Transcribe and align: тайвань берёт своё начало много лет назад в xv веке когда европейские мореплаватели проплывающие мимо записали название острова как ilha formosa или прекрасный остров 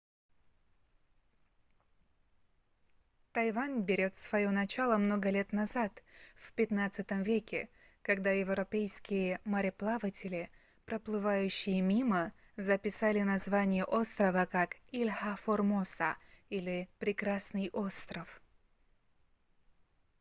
тайвань 3.33 3.81
берёт 3.89 4.15
своё 4.15 4.49
начало 4.49 4.97
много 4.97 5.29
лет 5.29 5.53
назад 5.53 5.91
в 6.43 6.53
xv 6.57 7.21
веке 7.23 7.69
когда 8.01 8.31
европейские 8.31 9.39
мореплаватели 9.45 10.49
проплывающие 10.87 11.81
мимо 11.81 12.33
записали 12.57 13.19
название 13.21 13.83
острова 13.85 14.47
как 14.47 14.69
ilha 14.91 15.37
formosa 15.45 16.15
или 16.49 16.89
прекрасный 16.97 17.69
остров 17.71 18.41